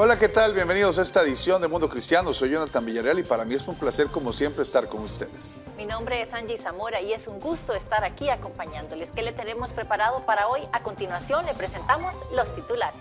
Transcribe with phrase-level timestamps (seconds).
[0.00, 0.54] Hola, ¿qué tal?
[0.54, 2.32] Bienvenidos a esta edición de Mundo Cristiano.
[2.32, 5.58] Soy Jonathan Villarreal y para mí es un placer, como siempre, estar con ustedes.
[5.76, 9.10] Mi nombre es Angie Zamora y es un gusto estar aquí acompañándoles.
[9.10, 10.60] ¿Qué le tenemos preparado para hoy?
[10.70, 13.00] A continuación le presentamos los titulares.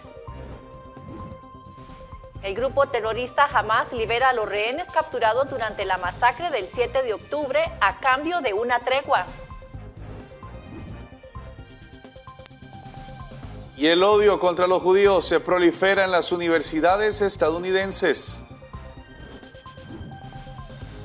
[2.41, 7.13] El grupo terrorista Hamas libera a los rehenes capturados durante la masacre del 7 de
[7.13, 9.27] octubre a cambio de una tregua.
[13.77, 18.41] Y el odio contra los judíos se prolifera en las universidades estadounidenses.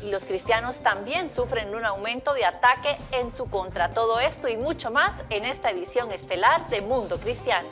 [0.03, 3.93] Y los cristianos también sufren un aumento de ataque en su contra.
[3.93, 7.69] Todo esto y mucho más en esta edición estelar de Mundo Cristiano.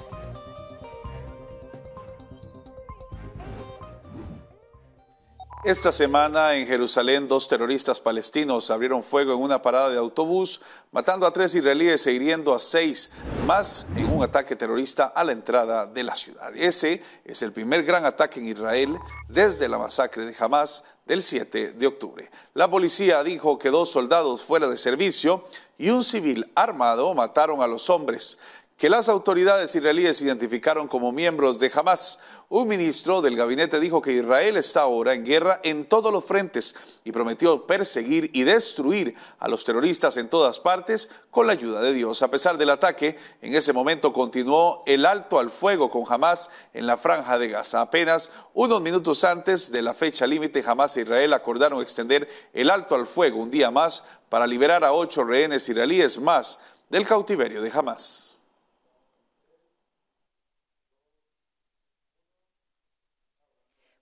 [5.62, 11.27] Esta semana en Jerusalén, dos terroristas palestinos abrieron fuego en una parada de autobús, matando
[11.27, 13.11] a tres israelíes e hiriendo a seis
[13.47, 16.50] más en un ataque terrorista a la entrada de la ciudad.
[16.56, 18.97] Ese es el primer gran ataque en Israel
[19.28, 22.31] desde la masacre de Hamas del 7 de octubre.
[22.54, 25.44] La policía dijo que dos soldados fuera de servicio
[25.77, 28.38] y un civil armado mataron a los hombres
[28.80, 32.18] que las autoridades israelíes identificaron como miembros de Hamas.
[32.48, 36.74] Un ministro del gabinete dijo que Israel está ahora en guerra en todos los frentes
[37.04, 41.92] y prometió perseguir y destruir a los terroristas en todas partes con la ayuda de
[41.92, 42.22] Dios.
[42.22, 46.86] A pesar del ataque, en ese momento continuó el alto al fuego con Hamas en
[46.86, 47.82] la franja de Gaza.
[47.82, 52.94] Apenas unos minutos antes de la fecha límite, Hamas e Israel acordaron extender el alto
[52.94, 56.58] al fuego un día más para liberar a ocho rehenes israelíes más
[56.88, 58.40] del cautiverio de Hamas.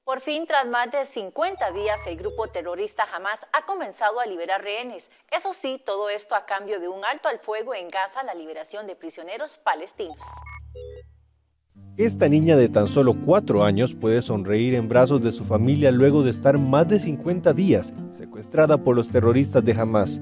[0.08, 4.62] Por fin, tras más de 50 días, el grupo terrorista Hamas ha comenzado a liberar
[4.62, 5.10] rehenes.
[5.30, 8.86] Eso sí, todo esto a cambio de un alto al fuego en Gaza, la liberación
[8.86, 10.16] de prisioneros palestinos.
[11.98, 16.22] Esta niña de tan solo cuatro años puede sonreír en brazos de su familia luego
[16.22, 20.20] de estar más de 50 días secuestrada por los terroristas de Hamas.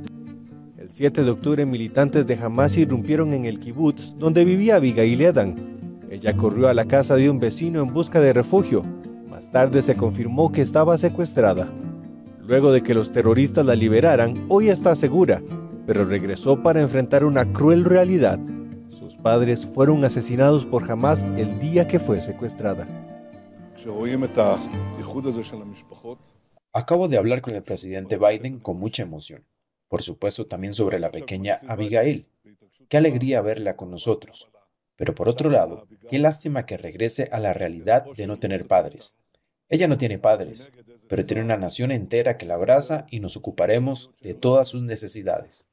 [0.79, 5.77] El 7 de octubre, militantes de Hamas irrumpieron en el kibutz donde vivía Abigail Edan.
[6.11, 8.83] Ella corrió a la casa de un vecino en busca de refugio,
[9.57, 11.73] tarde se confirmó que estaba secuestrada.
[12.41, 15.43] Luego de que los terroristas la liberaran, hoy está segura,
[15.87, 18.39] pero regresó para enfrentar una cruel realidad.
[18.91, 22.87] Sus padres fueron asesinados por Hamas el día que fue secuestrada.
[26.75, 29.47] Acabo de hablar con el presidente Biden con mucha emoción.
[29.89, 32.27] Por supuesto también sobre la pequeña Abigail.
[32.91, 34.51] Qué alegría verla con nosotros.
[34.97, 39.15] Pero por otro lado, qué lástima que regrese a la realidad de no tener padres.
[39.69, 40.71] Ella no tiene padres,
[41.09, 45.67] pero tiene una nación entera que la abraza y nos ocuparemos de todas sus necesidades.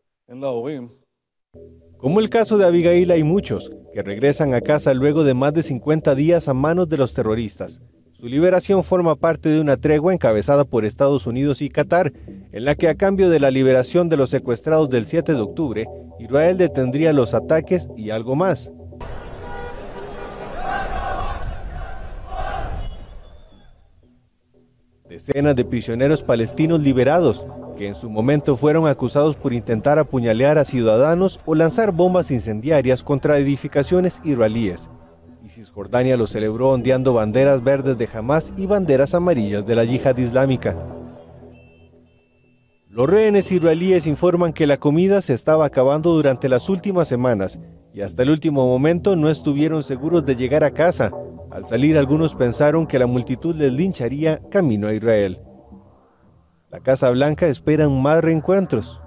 [1.98, 5.62] Como el caso de Abigail hay muchos que regresan a casa luego de más de
[5.62, 7.82] 50 días a manos de los terroristas.
[8.14, 12.14] Su liberación forma parte de una tregua encabezada por Estados Unidos y Qatar,
[12.52, 15.86] en la que a cambio de la liberación de los secuestrados del 7 de octubre,
[16.20, 18.72] Israel detendría los ataques y algo más.
[25.14, 27.46] Decenas de prisioneros palestinos liberados,
[27.78, 33.04] que en su momento fueron acusados por intentar apuñalear a ciudadanos o lanzar bombas incendiarias
[33.04, 34.90] contra edificaciones israelíes.
[35.46, 40.18] Y Cisjordania lo celebró ondeando banderas verdes de Hamas y banderas amarillas de la yihad
[40.18, 40.76] islámica.
[42.94, 47.58] Los rehenes israelíes informan que la comida se estaba acabando durante las últimas semanas
[47.92, 51.12] y hasta el último momento no estuvieron seguros de llegar a casa,
[51.50, 55.42] al salir algunos pensaron que la multitud les lincharía camino a Israel.
[56.70, 59.02] La Casa Blanca espera más reencuentros.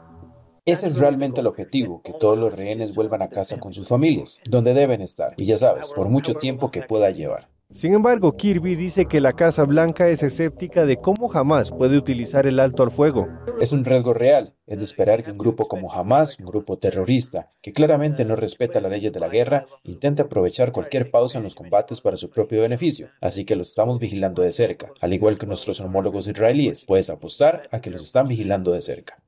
[0.65, 4.41] Ese es realmente el objetivo, que todos los rehenes vuelvan a casa con sus familias,
[4.50, 7.50] donde deben estar, y ya sabes, por mucho tiempo que pueda llevar.
[7.73, 12.47] Sin embargo, Kirby dice que la Casa Blanca es escéptica de cómo Hamas puede utilizar
[12.47, 13.29] el alto al fuego.
[13.61, 14.55] Es un riesgo real.
[14.69, 18.81] Es de esperar que un grupo como Hamas, un grupo terrorista, que claramente no respeta
[18.81, 22.63] las leyes de la guerra, intente aprovechar cualquier pausa en los combates para su propio
[22.63, 23.09] beneficio.
[23.21, 26.85] Así que los estamos vigilando de cerca, al igual que nuestros homólogos israelíes.
[26.87, 29.21] Puedes apostar a que los están vigilando de cerca.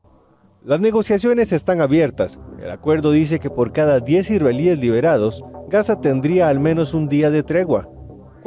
[0.65, 2.39] Las negociaciones están abiertas.
[2.63, 7.31] El acuerdo dice que por cada 10 israelíes liberados, Gaza tendría al menos un día
[7.31, 7.89] de tregua.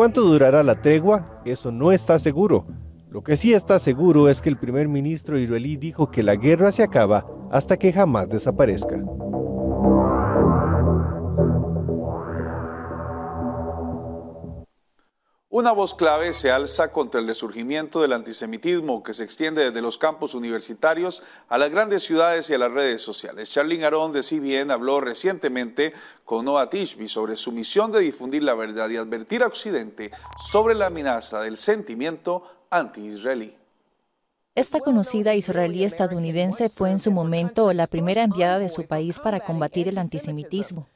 [0.01, 1.43] ¿Cuánto durará la tregua?
[1.45, 2.65] Eso no está seguro.
[3.11, 6.71] Lo que sí está seguro es que el primer ministro israelí dijo que la guerra
[6.71, 8.99] se acaba hasta que jamás desaparezca.
[15.53, 19.97] Una voz clave se alza contra el resurgimiento del antisemitismo que se extiende desde los
[19.97, 23.49] campos universitarios a las grandes ciudades y a las redes sociales.
[23.49, 25.91] Charlene Aron de CBN habló recientemente
[26.23, 30.73] con Noah Tishby sobre su misión de difundir la verdad y advertir a Occidente sobre
[30.73, 33.53] la amenaza del sentimiento anti-israelí.
[34.55, 39.41] Esta conocida israelí estadounidense fue en su momento la primera enviada de su país para
[39.41, 40.87] combatir el antisemitismo.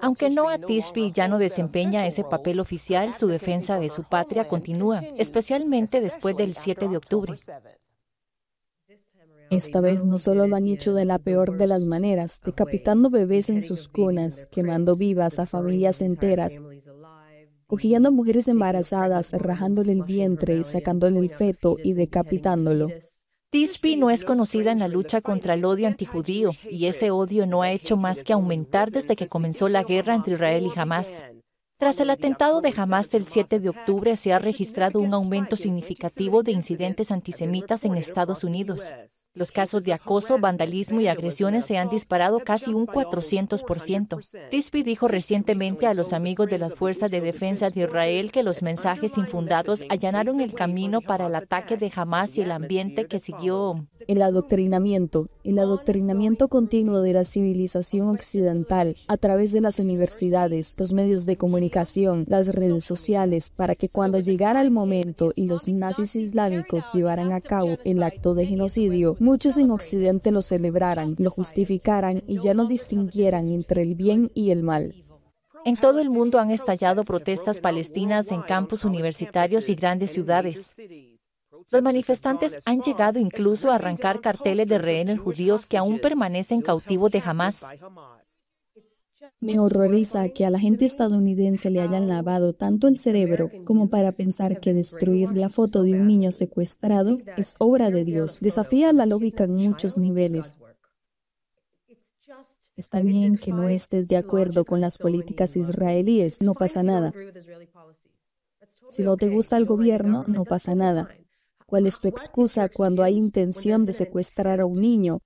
[0.00, 5.00] Aunque Noah Tishby ya no desempeña ese papel oficial, su defensa de su patria continúa,
[5.16, 7.34] especialmente después del 7 de octubre.
[9.50, 13.48] Esta vez no solo lo han hecho de la peor de las maneras, decapitando bebés
[13.48, 16.60] en sus cunas, quemando vivas a familias enteras,
[17.66, 22.88] cogiendo a mujeres embarazadas, rajándole el vientre, sacándole el feto y decapitándolo.
[23.50, 27.62] Tishby no es conocida en la lucha contra el odio antijudío y ese odio no
[27.62, 31.24] ha hecho más que aumentar desde que comenzó la guerra entre Israel y Hamas.
[31.78, 36.42] Tras el atentado de Hamas del 7 de octubre se ha registrado un aumento significativo
[36.42, 38.92] de incidentes antisemitas en Estados Unidos.
[39.38, 44.50] Los casos de acoso, vandalismo y agresiones se han disparado casi un 400%.
[44.50, 48.62] Tisby dijo recientemente a los amigos de las Fuerzas de Defensa de Israel que los
[48.62, 53.86] mensajes infundados allanaron el camino para el ataque de Hamas y el ambiente que siguió.
[54.08, 60.92] El adoctrinamiento, el adoctrinamiento continuo de la civilización occidental a través de las universidades, los
[60.92, 66.16] medios de comunicación, las redes sociales, para que cuando llegara el momento y los nazis
[66.16, 72.22] islámicos llevaran a cabo el acto de genocidio, muchos en Occidente lo celebraran, lo justificaran
[72.26, 74.94] y ya no distinguieran entre el bien y el mal.
[75.66, 80.74] En todo el mundo han estallado protestas palestinas en campus universitarios y grandes ciudades.
[81.70, 87.10] Los manifestantes han llegado incluso a arrancar carteles de rehenes judíos que aún permanecen cautivos
[87.10, 87.66] de Hamas.
[89.40, 94.12] Me horroriza que a la gente estadounidense le hayan lavado tanto el cerebro como para
[94.12, 98.38] pensar que destruir la foto de un niño secuestrado es obra de Dios.
[98.40, 100.56] Desafía la lógica en muchos niveles.
[102.76, 107.12] Está bien que no estés de acuerdo con las políticas israelíes, no pasa nada.
[108.88, 111.08] Si no te gusta el gobierno, no pasa nada.
[111.66, 115.20] ¿Cuál es tu excusa cuando hay intención de secuestrar a un niño,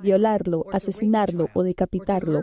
[0.00, 2.42] violarlo, asesinarlo o decapitarlo?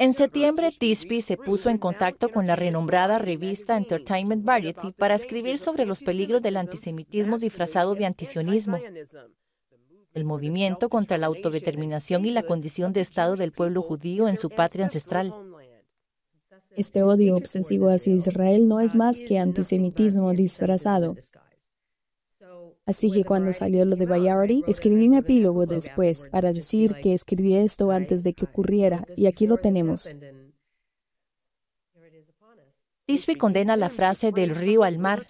[0.00, 5.58] En septiembre, Tishby se puso en contacto con la renombrada revista Entertainment Variety para escribir
[5.58, 8.78] sobre los peligros del antisemitismo disfrazado de antisionismo,
[10.14, 14.48] el movimiento contra la autodeterminación y la condición de Estado del pueblo judío en su
[14.48, 15.34] patria ancestral.
[16.70, 21.14] Este odio obsesivo hacia Israel no es más que antisemitismo disfrazado.
[22.90, 27.54] Así que cuando salió lo de Bayardi, escribí un epílogo después para decir que escribí
[27.54, 30.12] esto antes de que ocurriera y aquí lo tenemos.
[33.06, 35.24] Tishby condena la frase del río al mar,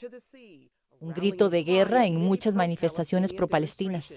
[1.01, 4.15] un grito de guerra en muchas manifestaciones pro-palestinas.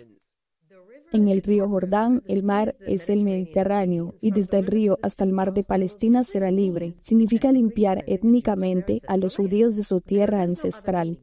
[1.12, 5.34] En el río Jordán, el mar es el Mediterráneo y desde el río hasta el
[5.34, 6.96] mar de Palestina será libre.
[7.02, 11.20] Significa limpiar étnicamente a los judíos de su tierra ancestral.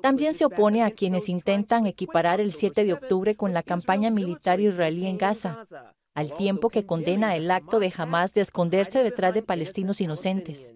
[0.00, 4.60] También se opone a quienes intentan equiparar el 7 de octubre con la campaña militar
[4.60, 5.58] israelí en Gaza,
[6.14, 10.74] al tiempo que condena el acto de Hamas de esconderse detrás de palestinos inocentes.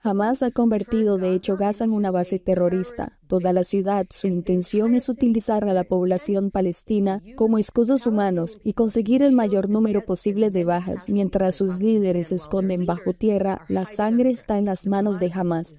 [0.00, 3.18] Hamas ha convertido de hecho Gaza en una base terrorista.
[3.26, 8.74] Toda la ciudad, su intención es utilizar a la población palestina como escudos humanos y
[8.74, 11.08] conseguir el mayor número posible de bajas.
[11.08, 15.78] Mientras sus líderes se esconden bajo tierra, la sangre está en las manos de Hamas.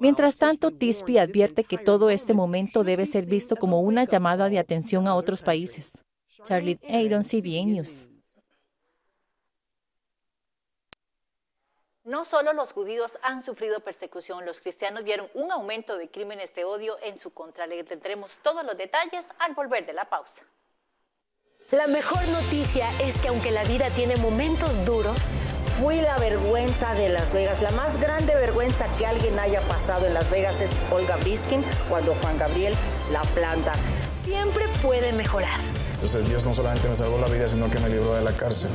[0.00, 4.58] Mientras tanto, Tispi advierte que todo este momento debe ser visto como una llamada de
[4.58, 6.02] atención a otros países.
[6.42, 8.08] Charlotte Aaron, CBN News.
[12.04, 16.64] No solo los judíos han sufrido persecución, los cristianos vieron un aumento de crímenes de
[16.64, 17.66] odio en su contra.
[17.66, 20.42] Le tendremos todos los detalles al volver de la pausa.
[21.70, 25.36] La mejor noticia es que aunque la vida tiene momentos duros,
[25.80, 27.62] fui la vergüenza de Las Vegas.
[27.62, 32.14] La más grande vergüenza que alguien haya pasado en Las Vegas es Olga Biskin cuando
[32.16, 32.74] Juan Gabriel
[33.10, 33.72] la planta.
[34.10, 35.60] Siempre puede mejorar.
[35.92, 38.70] Entonces Dios no solamente me salvó la vida, sino que me libró de la cárcel.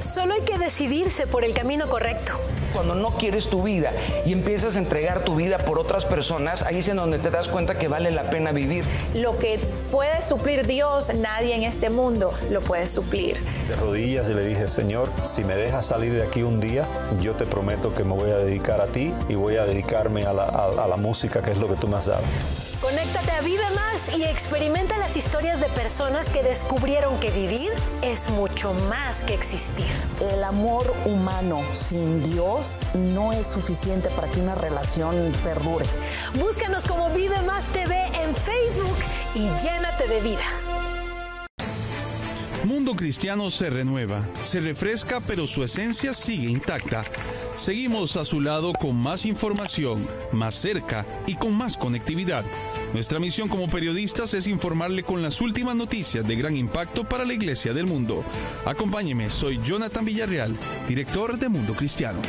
[0.00, 2.32] Solo hay que decidirse por el camino correcto.
[2.72, 3.92] Cuando no quieres tu vida
[4.26, 7.46] y empiezas a entregar tu vida por otras personas, ahí es en donde te das
[7.46, 8.84] cuenta que vale la pena vivir.
[9.14, 9.60] Lo que
[9.92, 13.38] puede suplir Dios, nadie en este mundo lo puede suplir.
[13.68, 16.86] De rodillas y le dije, Señor, si me dejas salir de aquí un día,
[17.20, 20.32] yo te prometo que me voy a dedicar a ti y voy a dedicarme a
[20.32, 22.24] la, a la música, que es lo que tú me has dado.
[22.84, 27.72] Conéctate a Vive Más y experimenta las historias de personas que descubrieron que vivir
[28.02, 29.86] es mucho más que existir.
[30.20, 35.86] El amor humano sin Dios no es suficiente para que una relación perdure.
[36.38, 38.98] Búscanos como Vive Más TV en Facebook
[39.34, 40.44] y llénate de vida.
[42.64, 47.02] Mundo Cristiano se renueva, se refresca, pero su esencia sigue intacta.
[47.56, 52.44] Seguimos a su lado con más información, más cerca y con más conectividad.
[52.94, 57.32] Nuestra misión como periodistas es informarle con las últimas noticias de gran impacto para la
[57.32, 58.22] Iglesia del mundo.
[58.64, 62.20] Acompáñeme, soy Jonathan Villarreal, director de Mundo Cristiano.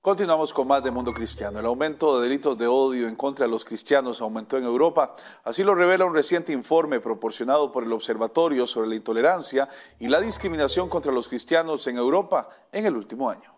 [0.00, 1.58] Continuamos con más de Mundo Cristiano.
[1.58, 5.16] El aumento de delitos de odio en contra de los cristianos aumentó en Europa.
[5.42, 10.20] Así lo revela un reciente informe proporcionado por el Observatorio sobre la Intolerancia y la
[10.20, 13.57] Discriminación contra los Cristianos en Europa en el último año.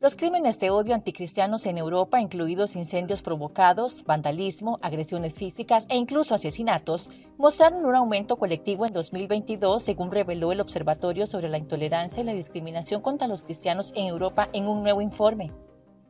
[0.00, 6.36] Los crímenes de odio anticristianos en Europa, incluidos incendios provocados, vandalismo, agresiones físicas e incluso
[6.36, 12.26] asesinatos, mostraron un aumento colectivo en 2022, según reveló el Observatorio sobre la Intolerancia y
[12.26, 15.50] la Discriminación contra los Cristianos en Europa en un nuevo informe.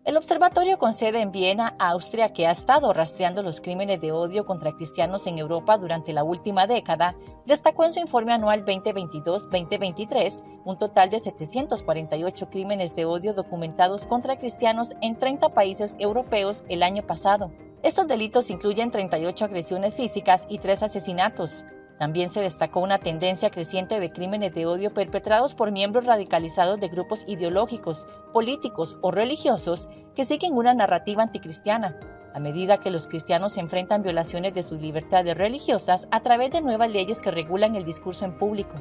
[0.04, 4.46] El observatorio con sede en Viena, Austria, que ha estado rastreando los crímenes de odio
[4.46, 7.14] contra cristianos en Europa durante la última década,
[7.44, 14.38] destacó en su informe anual 2022-2023 un total de 748 crímenes de odio documentados contra
[14.38, 17.50] cristianos en 30 países europeos el año pasado.
[17.82, 21.64] Estos delitos incluyen 38 agresiones físicas y 3 asesinatos,
[21.98, 26.88] también se destacó una tendencia creciente de crímenes de odio perpetrados por miembros radicalizados de
[26.88, 31.98] grupos ideológicos, políticos o religiosos que siguen una narrativa anticristiana,
[32.32, 36.90] a medida que los cristianos enfrentan violaciones de sus libertades religiosas a través de nuevas
[36.90, 38.74] leyes que regulan el discurso en público.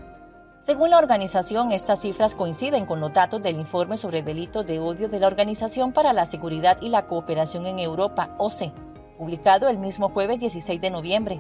[0.60, 5.08] Según la organización, estas cifras coinciden con los datos del informe sobre delitos de odio
[5.08, 8.74] de la Organización para la Seguridad y la Cooperación en Europa, OCE,
[9.18, 11.40] publicado el mismo jueves 16 de noviembre.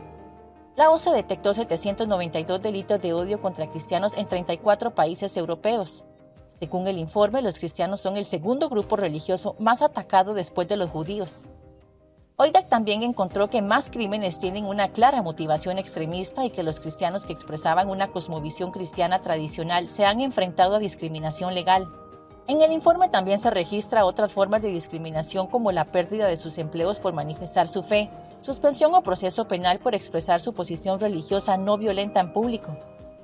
[0.77, 6.05] La OCE detectó 792 delitos de odio contra cristianos en 34 países europeos.
[6.59, 10.91] Según el informe, los cristianos son el segundo grupo religioso más atacado después de los
[10.91, 11.45] judíos.
[12.35, 17.25] OIDAC también encontró que más crímenes tienen una clara motivación extremista y que los cristianos
[17.25, 21.87] que expresaban una cosmovisión cristiana tradicional se han enfrentado a discriminación legal.
[22.45, 26.59] En el informe también se registra otras formas de discriminación como la pérdida de sus
[26.59, 31.77] empleos por manifestar su fe, suspensión o proceso penal por expresar su posición religiosa no
[31.77, 32.77] violenta en público,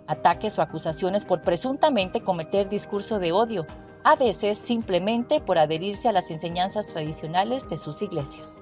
[0.08, 3.66] ataques o acusaciones por presuntamente cometer discurso de odio,
[4.04, 8.62] a veces simplemente por adherirse a las enseñanzas tradicionales de sus iglesias.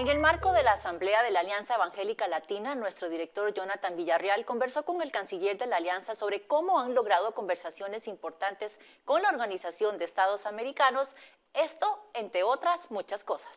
[0.00, 4.46] En el marco de la Asamblea de la Alianza Evangélica Latina, nuestro director Jonathan Villarreal
[4.46, 9.28] conversó con el canciller de la Alianza sobre cómo han logrado conversaciones importantes con la
[9.28, 11.14] Organización de Estados Americanos,
[11.52, 13.50] esto entre otras muchas cosas.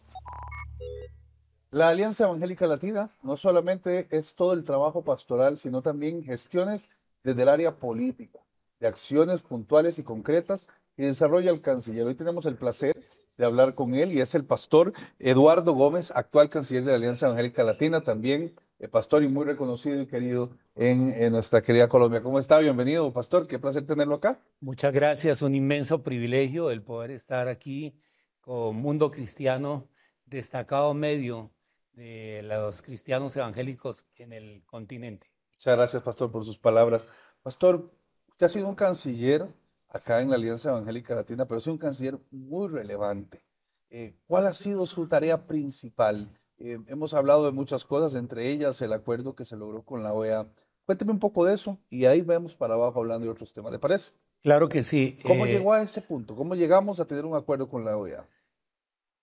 [1.71, 6.89] La Alianza Evangélica Latina no solamente es todo el trabajo pastoral, sino también gestiones
[7.23, 8.39] desde el área política,
[8.81, 12.05] de acciones puntuales y concretas que desarrolla el canciller.
[12.05, 13.01] Hoy tenemos el placer
[13.37, 17.25] de hablar con él y es el pastor Eduardo Gómez, actual canciller de la Alianza
[17.25, 22.21] Evangélica Latina, también eh, pastor y muy reconocido y querido en, nuestra querida Colombia.
[22.21, 22.59] ¿Cómo está?
[22.59, 23.47] Bienvenido, pastor.
[23.47, 24.39] Qué placer tenerlo acá.
[24.59, 25.41] Muchas gracias.
[25.41, 27.97] Un inmenso privilegio el poder estar aquí
[28.41, 29.87] con Mundo Cristiano,
[30.25, 31.51] destacado medio
[31.93, 35.31] de los cristianos evangélicos en el continente.
[35.55, 37.05] Muchas gracias, pastor, por sus palabras.
[37.41, 37.89] Pastor,
[38.27, 39.47] usted ha sido un canciller
[39.93, 43.45] acá en la Alianza Evangélica Latina, pero es un canciller muy relevante.
[43.89, 46.29] Eh, ¿Cuál ha sido su tarea principal?
[46.57, 50.13] Eh, hemos hablado de muchas cosas, entre ellas el acuerdo que se logró con la
[50.13, 50.47] OEA.
[50.85, 53.79] Cuénteme un poco de eso y ahí vemos para abajo hablando de otros temas, ¿le
[53.79, 54.11] parece?
[54.41, 55.17] Claro que sí.
[55.23, 56.35] ¿Cómo eh, llegó a ese punto?
[56.35, 58.27] ¿Cómo llegamos a tener un acuerdo con la OEA?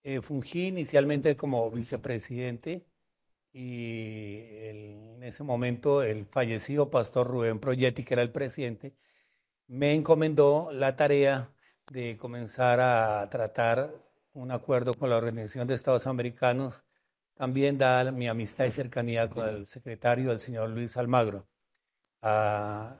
[0.02, 2.86] Eh, fungí inicialmente como vicepresidente
[3.52, 8.94] y en ese momento el fallecido pastor Rubén Proyetti, que era el presidente,
[9.70, 11.54] me encomendó la tarea
[11.92, 13.88] de comenzar a tratar
[14.32, 16.84] un acuerdo con la Organización de Estados Americanos,
[17.34, 21.48] también dar mi amistad y cercanía con el secretario, el señor Luis Almagro.
[22.20, 22.96] Ah,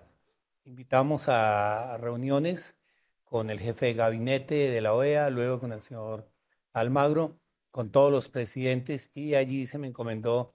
[0.64, 2.76] invitamos a reuniones
[3.24, 6.30] con el jefe de gabinete de la OEA, luego con el señor
[6.72, 7.40] Almagro,
[7.72, 10.54] con todos los presidentes y allí se me encomendó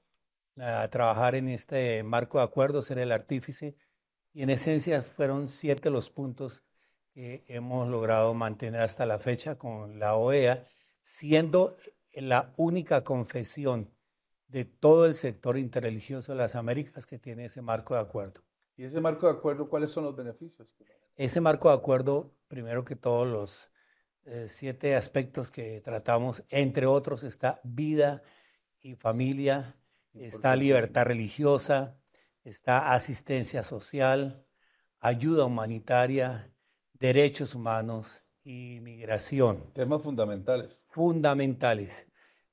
[0.58, 3.76] a trabajar en este marco de acuerdo, ser el artífice
[4.36, 6.62] y en esencia fueron siete los puntos
[7.14, 10.66] que hemos logrado mantener hasta la fecha con la OEA,
[11.02, 11.78] siendo
[12.12, 13.90] la única confesión
[14.50, 18.42] de todo el sector interreligioso de las Américas que tiene ese marco de acuerdo.
[18.76, 20.76] ¿Y ese marco de acuerdo cuáles son los beneficios?
[21.16, 23.72] Ese marco de acuerdo, primero que todos los
[24.26, 28.22] eh, siete aspectos que tratamos, entre otros está vida
[28.82, 29.78] y familia,
[30.14, 31.98] está libertad religiosa,
[32.46, 34.46] está asistencia social,
[35.00, 36.54] ayuda humanitaria,
[36.94, 39.74] derechos humanos y migración.
[39.74, 40.86] Temas fundamentales.
[40.88, 42.08] Fundamentales.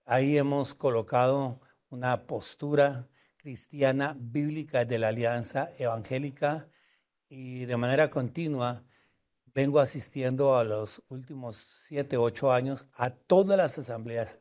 [0.05, 6.69] Ahí hemos colocado una postura cristiana bíblica de la Alianza Evangélica
[7.29, 8.85] y de manera continua
[9.55, 14.39] vengo asistiendo a los últimos siete, ocho años a todas las asambleas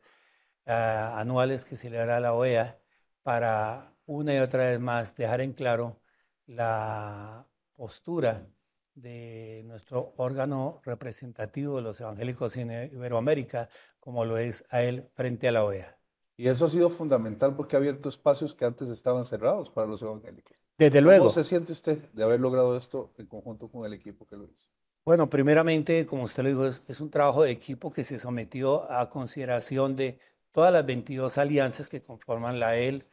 [0.66, 2.80] ah, anuales que celebra la OEA
[3.22, 6.00] para una y otra vez más dejar en claro
[6.46, 8.46] la postura
[8.94, 13.68] de nuestro órgano representativo de los evangélicos en Iberoamérica,
[14.00, 15.98] como lo es a él frente a la OEA.
[16.36, 20.02] Y eso ha sido fundamental porque ha abierto espacios que antes estaban cerrados para los
[20.02, 20.56] evangélicos.
[20.76, 21.24] Desde luego.
[21.24, 24.44] ¿Cómo se siente usted de haber logrado esto en conjunto con el equipo que lo
[24.44, 24.66] hizo?
[25.04, 29.10] Bueno, primeramente, como usted lo dijo, es, un trabajo de equipo que se sometió a
[29.10, 30.18] consideración de
[30.52, 33.04] todas las 22 alianzas que conforman la EL,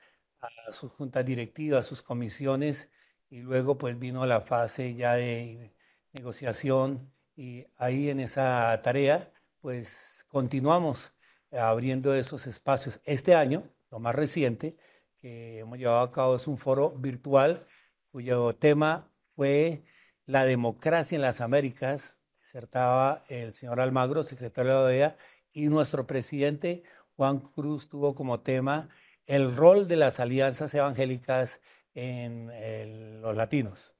[0.41, 2.89] a sus juntas directivas, a sus comisiones,
[3.29, 5.75] y luego pues vino la fase ya de
[6.13, 11.13] negociación y ahí en esa tarea pues continuamos
[11.51, 13.01] abriendo esos espacios.
[13.05, 14.77] Este año, lo más reciente
[15.17, 17.65] que hemos llevado a cabo es un foro virtual
[18.11, 19.83] cuyo tema fue
[20.25, 25.17] la democracia en las Américas, disertaba el señor Almagro, secretario de la OEA,
[25.51, 26.83] y nuestro presidente
[27.15, 28.89] Juan Cruz tuvo como tema
[29.29, 31.61] el rol de las alianzas evangélicas
[31.93, 33.93] en los latinos.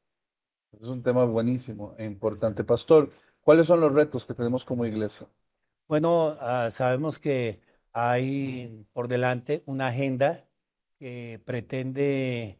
[0.72, 2.64] Es un tema buenísimo e importante.
[2.64, 3.12] Pastor,
[3.42, 5.28] ¿cuáles son los retos que tenemos como iglesia?
[5.88, 7.60] Bueno, ah, sabemos que
[7.94, 10.48] hay por delante una agenda
[10.98, 12.60] que pretende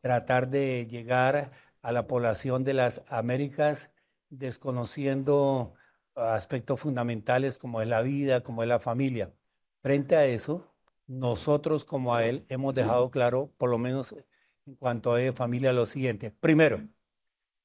[0.00, 1.52] tratar de llegar
[1.82, 3.90] a la población de las Américas
[4.30, 5.74] desconociendo
[6.14, 9.32] aspectos fundamentales como es la vida, como es la familia.
[9.82, 10.75] Frente a eso,
[11.06, 14.14] nosotros como a él hemos dejado claro, por lo menos
[14.66, 16.30] en cuanto a familia, lo siguiente.
[16.30, 16.88] Primero,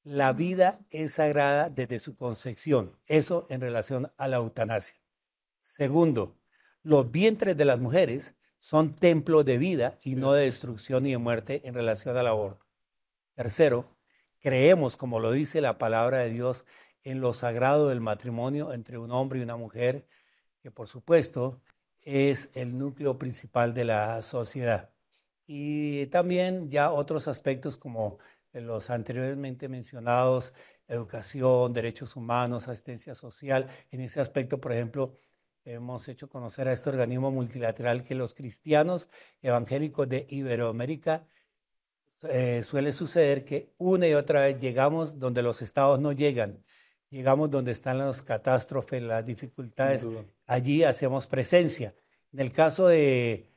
[0.04, 4.96] la vida es sagrada desde su concepción, eso en relación a la eutanasia.
[5.60, 6.38] Segundo,
[6.82, 11.18] los vientres de las mujeres son templos de vida y no de destrucción y de
[11.18, 12.66] muerte en relación al aborto.
[13.34, 13.92] Tercero,
[14.42, 16.64] Creemos, como lo dice la palabra de Dios,
[17.04, 20.08] en lo sagrado del matrimonio entre un hombre y una mujer,
[20.60, 21.62] que por supuesto
[22.02, 24.90] es el núcleo principal de la sociedad.
[25.46, 28.18] Y también ya otros aspectos como
[28.52, 30.52] los anteriormente mencionados,
[30.88, 33.66] educación, derechos humanos, asistencia social.
[33.90, 35.16] En ese aspecto, por ejemplo,
[35.64, 39.08] hemos hecho conocer a este organismo multilateral que los cristianos
[39.40, 41.26] evangélicos de Iberoamérica
[42.30, 46.64] eh, suele suceder que una y otra vez llegamos donde los estados no llegan,
[47.10, 50.06] llegamos donde están las catástrofes, las dificultades,
[50.52, 51.94] allí hacemos presencia.
[52.32, 53.50] En el caso de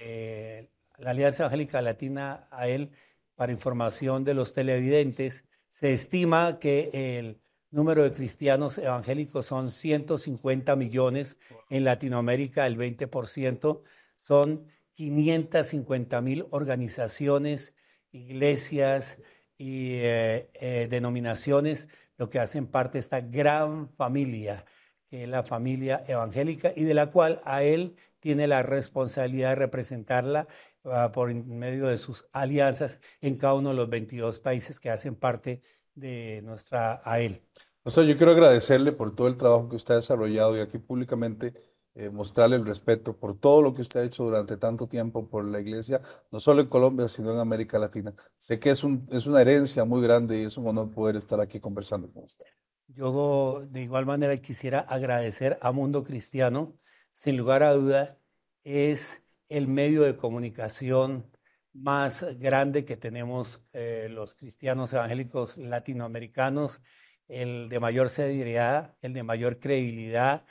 [0.00, 2.90] eh, la Alianza Evangélica Latina, a él,
[3.36, 10.74] para información de los televidentes, se estima que el número de cristianos evangélicos son 150
[10.74, 11.38] millones,
[11.70, 13.82] en Latinoamérica el 20%,
[14.16, 17.74] son 550 mil organizaciones
[18.10, 19.18] iglesias
[19.56, 21.86] y eh, eh, denominaciones,
[22.18, 24.64] lo que hacen parte de esta gran familia,
[25.10, 29.54] que es la familia evangélica, y de la cual a él tiene la responsabilidad de
[29.56, 30.46] representarla
[30.84, 35.16] ah, por medio de sus alianzas en cada uno de los 22 países que hacen
[35.16, 35.62] parte
[35.94, 37.42] de nuestra a él.
[37.84, 41.54] yo quiero agradecerle por todo el trabajo que usted ha desarrollado y aquí públicamente
[41.94, 45.44] eh, mostrarle el respeto por todo lo que usted ha hecho durante tanto tiempo por
[45.44, 48.14] la iglesia, no solo en Colombia, sino en América Latina.
[48.38, 51.40] Sé que es, un, es una herencia muy grande y es un honor poder estar
[51.40, 52.46] aquí conversando con usted.
[52.94, 56.76] Yo de igual manera quisiera agradecer a Mundo Cristiano
[57.12, 58.18] sin lugar a duda,
[58.62, 61.30] es el medio de comunicación
[61.72, 66.82] más grande que tenemos eh, los cristianos evangélicos latinoamericanos,
[67.28, 70.44] el de mayor seriedad, el de mayor credibilidad.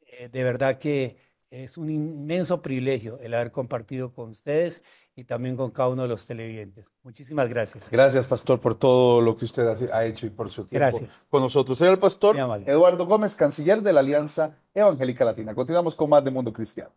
[0.00, 1.16] Eh, de verdad que
[1.48, 4.82] es un inmenso privilegio el haber compartido con ustedes
[5.16, 6.90] y también con cada uno de los televidentes.
[7.02, 7.90] Muchísimas gracias.
[7.90, 11.26] Gracias, pastor, por todo lo que usted ha hecho y por su tiempo gracias.
[11.30, 11.80] con nosotros.
[11.80, 15.54] El pastor Eduardo Gómez, canciller de la Alianza Evangélica Latina.
[15.54, 16.92] Continuamos con más de Mundo Cristiano.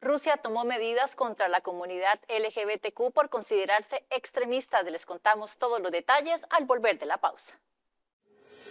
[0.00, 4.82] Rusia tomó medidas contra la comunidad LGBTQ por considerarse extremista.
[4.82, 7.58] Les contamos todos los detalles al volver de la pausa.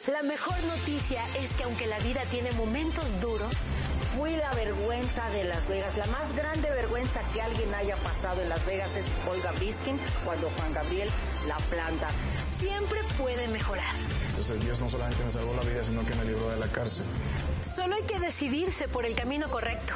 [0.07, 3.71] La mejor noticia es que aunque la vida tiene momentos duros,
[4.17, 5.97] fui la vergüenza de Las Vegas.
[5.97, 10.49] La más grande vergüenza que alguien haya pasado en Las Vegas es Olga Briskin cuando
[10.51, 11.09] Juan Gabriel
[11.47, 12.09] la planta.
[12.41, 13.95] Siempre puede mejorar.
[14.29, 17.05] Entonces Dios no solamente me salvó la vida, sino que me libró de la cárcel.
[17.61, 19.95] Solo hay que decidirse por el camino correcto.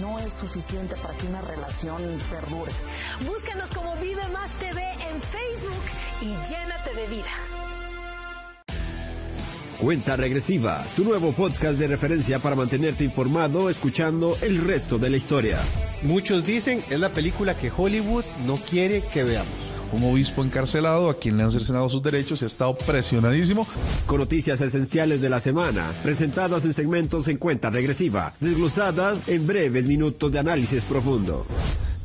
[0.00, 2.72] no es suficiente para que una relación perdure.
[3.26, 5.82] Búscanos como Vive Más TV en Facebook
[6.20, 7.30] y llénate de vida.
[9.80, 15.16] Cuenta Regresiva, tu nuevo podcast de referencia para mantenerte informado escuchando el resto de la
[15.16, 15.58] historia.
[16.02, 21.18] Muchos dicen es la película que Hollywood no quiere que veamos un obispo encarcelado a
[21.18, 23.66] quien le han cercenado sus derechos y ha estado presionadísimo.
[24.06, 29.86] Con noticias esenciales de la semana, presentadas en segmentos en cuenta regresiva, desglosadas en breves
[29.86, 31.46] minutos de análisis profundo.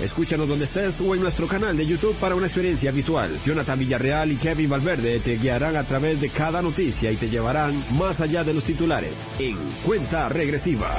[0.00, 3.30] Escúchanos donde estés o en nuestro canal de YouTube para una experiencia visual.
[3.44, 7.84] Jonathan Villarreal y Kevin Valverde te guiarán a través de cada noticia y te llevarán
[7.96, 10.90] más allá de los titulares en cuenta regresiva.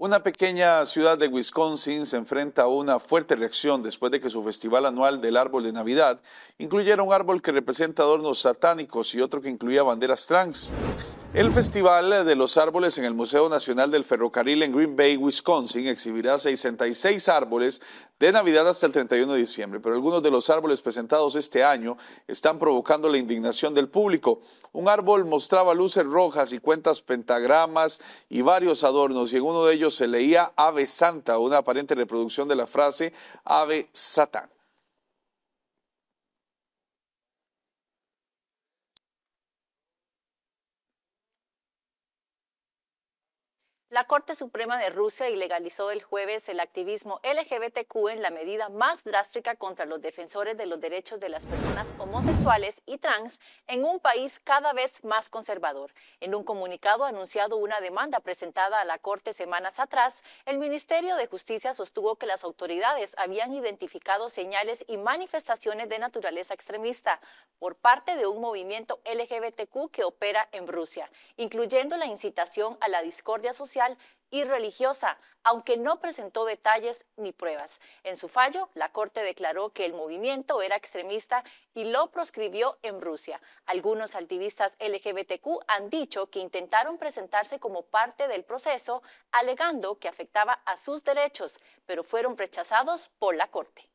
[0.00, 4.42] Una pequeña ciudad de Wisconsin se enfrenta a una fuerte reacción después de que su
[4.42, 6.20] festival anual del árbol de Navidad
[6.56, 10.72] incluyera un árbol que representa adornos satánicos y otro que incluía banderas trans.
[11.34, 15.86] El Festival de los Árboles en el Museo Nacional del Ferrocarril en Green Bay, Wisconsin,
[15.86, 17.82] exhibirá 66 árboles
[18.18, 21.98] de Navidad hasta el 31 de diciembre, pero algunos de los árboles presentados este año
[22.26, 24.40] están provocando la indignación del público.
[24.72, 29.74] Un árbol mostraba luces rojas y cuentas pentagramas y varios adornos, y en uno de
[29.74, 33.12] ellos se leía Ave Santa, una aparente reproducción de la frase
[33.44, 34.48] Ave Satán.
[43.98, 49.02] La Corte Suprema de Rusia ilegalizó el jueves el activismo LGBTQ en la medida más
[49.02, 53.98] drástica contra los defensores de los derechos de las personas homosexuales y trans en un
[53.98, 55.92] país cada vez más conservador.
[56.20, 61.26] En un comunicado anunciado una demanda presentada a la Corte semanas atrás, el Ministerio de
[61.26, 67.20] Justicia sostuvo que las autoridades habían identificado señales y manifestaciones de naturaleza extremista
[67.58, 73.02] por parte de un movimiento LGBTQ que opera en Rusia, incluyendo la incitación a la
[73.02, 73.87] discordia social
[74.30, 77.80] y religiosa, aunque no presentó detalles ni pruebas.
[78.02, 83.00] En su fallo, la Corte declaró que el movimiento era extremista y lo proscribió en
[83.00, 83.40] Rusia.
[83.64, 90.60] Algunos activistas LGBTQ han dicho que intentaron presentarse como parte del proceso, alegando que afectaba
[90.64, 93.87] a sus derechos, pero fueron rechazados por la Corte.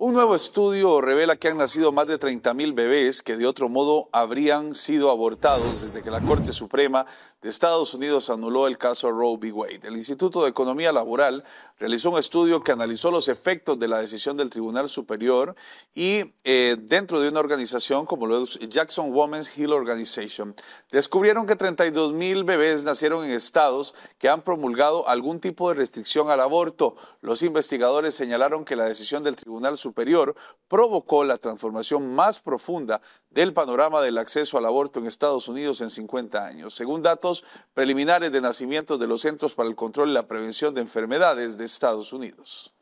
[0.00, 4.08] Un nuevo estudio revela que han nacido más de 30.000 bebés que de otro modo
[4.12, 7.04] habrían sido abortados desde que la Corte Suprema
[7.42, 9.50] de Estados Unidos anuló el caso Roe v.
[9.50, 9.80] Wade.
[9.82, 11.42] El Instituto de Economía Laboral
[11.80, 15.56] realizó un estudio que analizó los efectos de la decisión del Tribunal Superior
[15.96, 20.54] y eh, dentro de una organización como la Jackson Women's Hill Organization
[20.92, 26.40] descubrieron que 32.000 bebés nacieron en estados que han promulgado algún tipo de restricción al
[26.40, 26.94] aborto.
[27.20, 30.36] Los investigadores señalaron que la decisión del Tribunal Superior Superior
[30.68, 35.88] provocó la transformación más profunda del panorama del acceso al aborto en Estados Unidos en
[35.88, 40.26] 50 años, según datos preliminares de nacimiento de los Centros para el Control y la
[40.26, 42.74] Prevención de Enfermedades de Estados Unidos.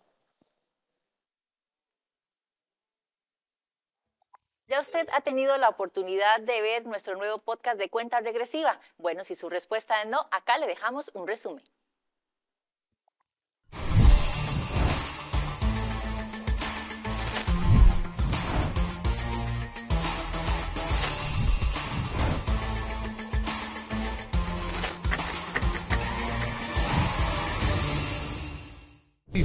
[4.66, 8.80] ¿Ya usted ha tenido la oportunidad de ver nuestro nuevo podcast de cuenta regresiva?
[8.98, 11.62] Bueno, si su respuesta es no, acá le dejamos un resumen.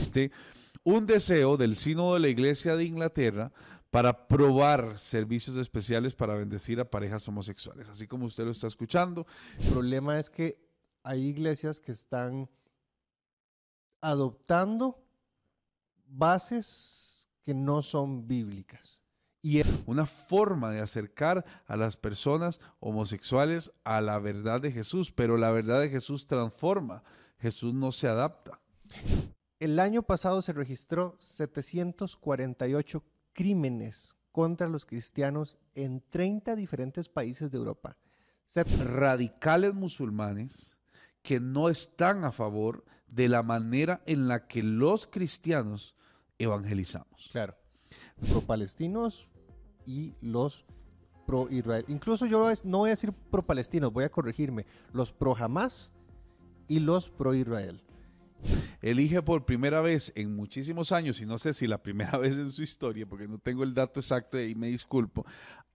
[0.01, 0.31] Existe
[0.83, 3.51] un deseo del Sínodo de la Iglesia de Inglaterra
[3.91, 9.27] para probar servicios especiales para bendecir a parejas homosexuales, así como usted lo está escuchando.
[9.59, 10.57] El problema es que
[11.03, 12.49] hay iglesias que están
[14.01, 15.03] adoptando
[16.07, 19.03] bases que no son bíblicas.
[19.43, 25.11] Y es una forma de acercar a las personas homosexuales a la verdad de Jesús,
[25.11, 27.03] pero la verdad de Jesús transforma,
[27.39, 28.59] Jesús no se adapta.
[29.61, 37.59] El año pasado se registró 748 crímenes contra los cristianos en 30 diferentes países de
[37.59, 37.95] Europa.
[38.55, 40.77] Radicales musulmanes
[41.21, 45.95] que no están a favor de la manera en la que los cristianos
[46.39, 47.29] evangelizamos.
[47.31, 47.55] Claro.
[48.31, 49.29] Pro-palestinos
[49.85, 50.65] y los
[51.27, 51.85] pro-Israel.
[51.87, 54.65] Incluso yo no voy a decir pro-palestinos, voy a corregirme.
[54.91, 55.91] Los pro-Hamas
[56.67, 57.83] y los pro-Israel
[58.81, 62.51] elige por primera vez en muchísimos años, y no sé si la primera vez en
[62.51, 65.25] su historia, porque no tengo el dato exacto y me disculpo,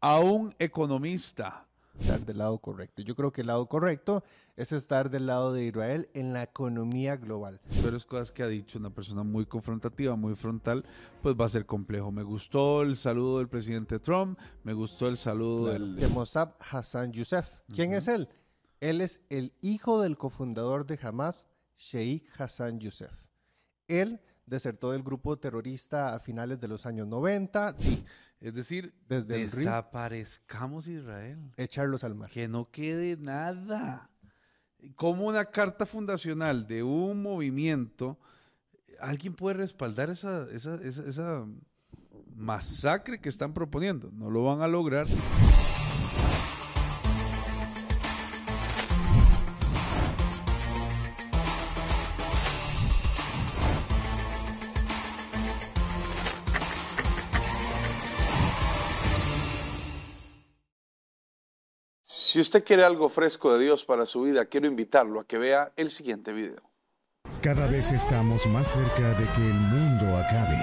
[0.01, 1.67] a un economista.
[1.99, 3.01] Estar del lado correcto.
[3.01, 4.23] Yo creo que el lado correcto
[4.55, 7.59] es estar del lado de Israel en la economía global.
[7.83, 10.85] Pero es cosas que ha dicho una persona muy confrontativa, muy frontal,
[11.23, 12.13] pues va a ser complejo.
[12.13, 15.97] Me gustó el saludo del presidente Trump, me gustó el saludo del...
[15.97, 17.49] De Mossab Hassan Youssef.
[17.75, 18.29] ¿Quién es él?
[18.81, 23.13] Él es el hijo del cofundador de Hamas, Sheikh Hassan Youssef.
[23.89, 27.77] Él desertó del grupo terrorista a finales de los años 90.
[28.41, 31.39] es decir, desde desaparezcamos Israel.
[31.57, 32.31] Echarlos al mar.
[32.31, 34.11] Que no quede nada.
[34.95, 38.19] Como una carta fundacional de un movimiento,
[39.01, 41.45] ¿alguien puede respaldar esa, esa, esa
[42.35, 44.11] masacre que están proponiendo?
[44.13, 45.07] No lo van a lograr.
[62.37, 65.73] Si usted quiere algo fresco de Dios para su vida, quiero invitarlo a que vea
[65.75, 66.61] el siguiente video.
[67.41, 70.59] Cada vez estamos más cerca de que el mundo acabe.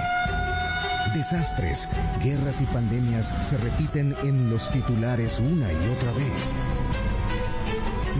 [1.15, 1.89] Desastres,
[2.23, 6.53] guerras y pandemias se repiten en los titulares una y otra vez.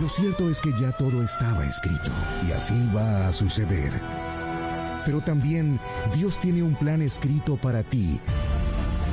[0.00, 2.10] Lo cierto es que ya todo estaba escrito
[2.48, 3.92] y así va a suceder.
[5.04, 5.78] Pero también
[6.16, 8.20] Dios tiene un plan escrito para ti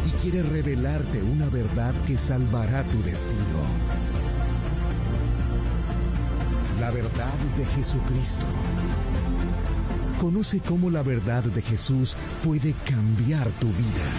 [0.07, 4.10] y quiere revelarte una verdad que salvará tu destino
[6.81, 8.45] la verdad de Jesucristo.
[10.19, 14.09] Conoce cómo la verdad de Jesús puede cambiar tu vida.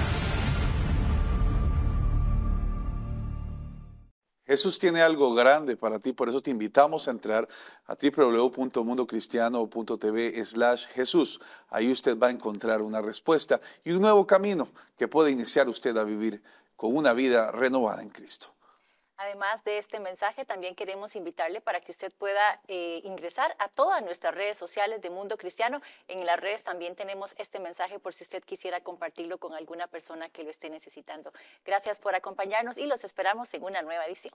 [4.47, 7.49] Jesús tiene algo grande para ti, por eso te invitamos a entrar
[7.87, 11.41] a www.mundocristiano.tv slash Jesús.
[11.69, 15.97] Ahí usted va a encontrar una respuesta y un nuevo camino que puede iniciar usted
[15.97, 16.41] a vivir
[16.77, 18.55] con una vida renovada en Cristo.
[19.23, 24.03] Además de este mensaje, también queremos invitarle para que usted pueda eh, ingresar a todas
[24.03, 25.81] nuestras redes sociales de Mundo Cristiano.
[26.09, 30.29] En las redes también tenemos este mensaje por si usted quisiera compartirlo con alguna persona
[30.29, 31.33] que lo esté necesitando.
[31.65, 34.35] Gracias por acompañarnos y los esperamos en una nueva edición.